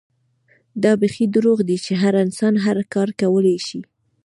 دا 0.83 0.91
بيخي 1.01 1.25
دروغ 1.35 1.59
دي 1.69 1.77
چې 1.85 1.93
هر 2.01 2.13
انسان 2.25 2.53
هر 2.65 2.77
کار 2.93 3.09
کولے 3.19 3.55
شي 3.67 3.79